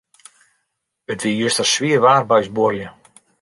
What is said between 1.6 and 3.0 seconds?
swier waar by ús buorlju.